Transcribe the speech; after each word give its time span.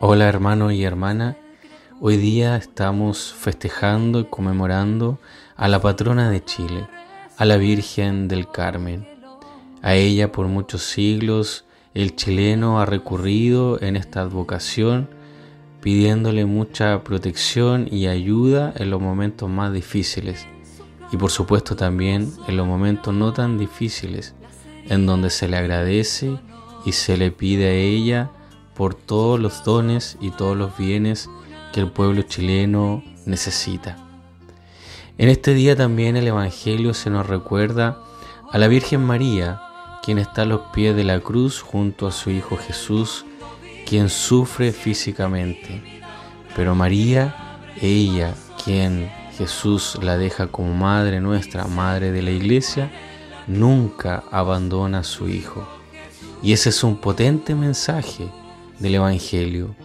Hola 0.00 0.28
hermano 0.28 0.72
y 0.72 0.82
hermana, 0.84 1.36
hoy 2.00 2.16
día 2.16 2.56
estamos 2.56 3.32
festejando 3.32 4.18
y 4.18 4.24
conmemorando 4.24 5.20
a 5.56 5.68
la 5.68 5.80
patrona 5.80 6.28
de 6.28 6.44
Chile, 6.44 6.88
a 7.36 7.44
la 7.44 7.56
Virgen 7.56 8.26
del 8.26 8.50
Carmen. 8.50 9.06
A 9.80 9.94
ella 9.94 10.32
por 10.32 10.48
muchos 10.48 10.82
siglos 10.82 11.64
el 11.94 12.16
chileno 12.16 12.80
ha 12.80 12.86
recurrido 12.86 13.80
en 13.80 13.96
esta 13.96 14.22
advocación 14.22 15.08
pidiéndole 15.80 16.46
mucha 16.46 17.04
protección 17.04 17.88
y 17.90 18.06
ayuda 18.06 18.72
en 18.76 18.90
los 18.90 19.00
momentos 19.00 19.50
más 19.50 19.72
difíciles 19.72 20.46
y 21.12 21.16
por 21.16 21.30
supuesto 21.30 21.76
también 21.76 22.32
en 22.48 22.56
los 22.56 22.66
momentos 22.66 23.12
no 23.12 23.32
tan 23.32 23.58
difíciles 23.58 24.34
en 24.88 25.06
donde 25.06 25.30
se 25.30 25.48
le 25.48 25.56
agradece 25.56 26.38
y 26.84 26.92
se 26.92 27.16
le 27.16 27.30
pide 27.30 27.68
a 27.68 27.74
ella 27.74 28.30
por 28.74 28.94
todos 28.94 29.38
los 29.38 29.64
dones 29.64 30.16
y 30.20 30.30
todos 30.30 30.56
los 30.56 30.76
bienes 30.76 31.28
que 31.72 31.80
el 31.80 31.90
pueblo 31.90 32.22
chileno 32.22 33.02
necesita. 33.26 33.96
En 35.18 35.28
este 35.28 35.54
día 35.54 35.76
también 35.76 36.16
el 36.16 36.26
Evangelio 36.26 36.94
se 36.94 37.10
nos 37.10 37.26
recuerda 37.26 37.98
a 38.50 38.58
la 38.58 38.68
Virgen 38.68 39.04
María, 39.04 39.60
quien 40.02 40.18
está 40.18 40.42
a 40.42 40.46
los 40.46 40.60
pies 40.72 40.96
de 40.96 41.04
la 41.04 41.20
cruz 41.20 41.60
junto 41.60 42.06
a 42.06 42.12
su 42.12 42.30
Hijo 42.30 42.56
Jesús, 42.56 43.24
quien 43.86 44.08
sufre 44.08 44.72
físicamente. 44.72 45.82
Pero 46.56 46.74
María, 46.74 47.58
ella, 47.80 48.34
quien 48.64 49.10
Jesús 49.36 49.98
la 50.02 50.18
deja 50.18 50.48
como 50.48 50.74
madre 50.74 51.20
nuestra, 51.20 51.66
madre 51.66 52.10
de 52.10 52.22
la 52.22 52.30
iglesia, 52.30 52.90
nunca 53.46 54.24
abandona 54.30 55.00
a 55.00 55.04
su 55.04 55.28
Hijo. 55.28 55.66
Y 56.42 56.52
ese 56.52 56.70
es 56.70 56.82
un 56.82 56.96
potente 56.96 57.54
mensaje 57.54 58.28
del 58.80 58.96
Evangelio, 58.96 59.76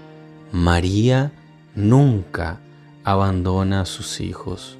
María 0.52 1.32
nunca 1.76 2.59
abandona 3.04 3.82
a 3.82 3.86
sus 3.86 4.20
hijos. 4.22 4.78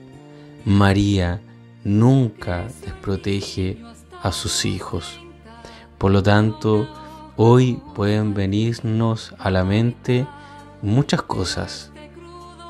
María 0.66 1.40
nunca 1.84 2.68
desprotege 2.84 3.78
a 4.24 4.32
sus 4.32 4.66
hijos. 4.66 5.20
Por 6.00 6.12
lo 6.12 6.24
tanto, 6.24 6.88
hoy 7.36 7.80
pueden 7.94 8.34
venirnos 8.34 9.36
a 9.38 9.52
la 9.52 9.64
mente 9.64 10.26
muchas 10.82 11.22
cosas, 11.22 11.92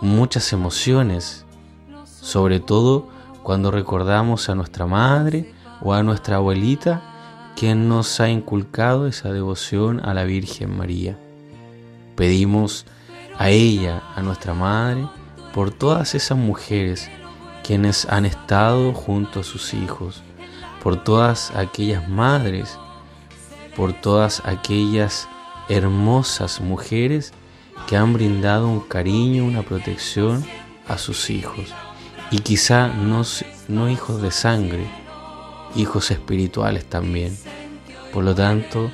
muchas 0.02 0.52
emociones, 0.52 1.45
sobre 2.04 2.60
todo 2.60 3.08
cuando 3.42 3.72
recordamos 3.72 4.50
a 4.50 4.56
nuestra 4.56 4.86
madre 4.86 5.54
o 5.82 5.94
a 5.94 6.04
nuestra 6.04 6.36
abuelita, 6.36 7.17
quien 7.58 7.90
nos 7.90 8.20
ha 8.20 8.30
inculcado 8.30 9.08
esa 9.08 9.34
devoción 9.34 10.00
a 10.06 10.14
la 10.14 10.26
Virgen 10.26 10.78
María. 10.78 11.18
Pedimos 12.16 12.86
a 13.40 13.50
ella, 13.50 14.04
a 14.16 14.22
nuestra 14.22 14.54
Madre, 14.54 15.08
por 15.56 15.72
todas 15.72 16.14
esas 16.14 16.38
mujeres 16.38 17.10
quienes 17.64 18.06
han 18.06 18.26
estado 18.28 18.94
junto 18.94 19.40
a 19.40 19.44
sus 19.44 19.74
hijos, 19.74 20.22
por 20.84 21.04
todas 21.04 21.50
aquellas 21.56 22.08
madres, 22.08 22.78
por 23.76 23.92
todas 23.92 24.44
aquellas 24.46 25.28
hermosas 25.68 26.62
mujeres 26.62 27.34
que 27.88 27.98
han 27.98 28.14
brindado 28.14 28.68
un 28.68 28.82
cariño, 28.82 29.46
una 29.46 29.64
protección 29.64 30.46
a 30.88 31.00
sus 31.00 31.32
hijos. 31.32 31.74
Y 32.30 32.38
quizá 32.40 32.90
no, 32.90 33.24
no 33.68 33.90
hijos 33.90 34.22
de 34.22 34.30
sangre, 34.30 34.88
hijos 35.76 36.12
espirituales 36.12 36.86
también. 36.86 37.38
Por 38.14 38.23
lo 38.23 38.34
tanto, 38.34 38.92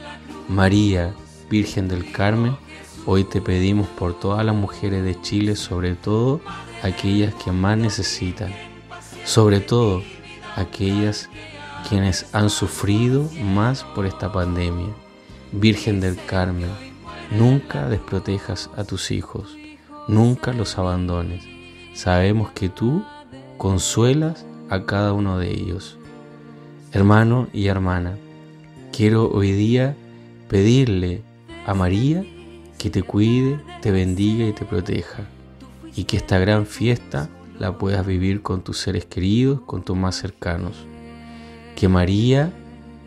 María, 0.48 1.14
Virgen 1.50 1.88
del 1.88 2.12
Carmen, 2.12 2.58
Hoy 3.06 3.26
te 3.26 3.42
pedimos 3.42 3.90
por 3.90 4.18
todas 4.18 4.46
las 4.46 4.56
mujeres 4.56 5.04
de 5.04 5.20
Chile, 5.20 5.58
sobre 5.58 5.94
todo 5.94 6.40
aquellas 6.84 7.36
que 7.36 7.52
más 7.52 7.78
necesitan, 7.78 8.54
sobre 9.26 9.60
todo 9.60 10.02
aquellas 10.56 11.30
quienes 11.90 12.34
han 12.34 12.50
sufrido 12.50 13.30
más 13.44 13.84
por 13.84 14.06
esta 14.06 14.32
pandemia. 14.32 14.88
Virgen 15.52 16.00
del 16.00 16.18
Carmen, 16.26 16.70
nunca 17.30 17.90
desprotejas 17.90 18.70
a 18.78 18.86
tus 18.86 19.12
hijos, 19.12 19.54
nunca 20.08 20.54
los 20.54 20.78
abandones. 20.78 21.44
Sabemos 21.94 22.52
que 22.52 22.70
tú 22.70 23.04
consuelas 23.58 24.46
a 24.70 24.86
cada 24.86 25.12
uno 25.12 25.40
de 25.40 25.52
ellos. 25.52 25.98
Hermano 26.94 27.48
y 27.52 27.70
hermana, 27.70 28.20
quiero 28.96 29.28
hoy 29.32 29.52
día 29.52 29.96
pedirle 30.48 31.24
a 31.66 31.74
María 31.74 32.24
que 32.78 32.92
te 32.92 33.02
cuide, 33.02 33.60
te 33.82 33.90
bendiga 33.90 34.46
y 34.46 34.54
te 34.54 34.64
proteja. 34.64 35.24
Y 35.96 36.04
que 36.04 36.18
esta 36.18 36.38
gran 36.38 36.68
fiesta 36.68 37.30
la 37.58 37.80
puedas 37.80 38.06
vivir 38.06 38.44
con 38.44 38.64
tus 38.64 38.78
seres 38.78 39.06
queridos, 39.06 39.62
con 39.62 39.82
tus 39.82 39.98
más 39.98 40.18
cercanos. 40.18 40.86
Que 41.76 41.88
María 41.88 42.54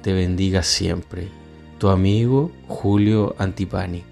te 0.03 0.13
bendiga 0.13 0.65
siempre. 0.65 1.29
Tu 1.79 1.89
amigo 1.89 2.51
Julio 2.67 3.37
Antipani. 3.39 4.03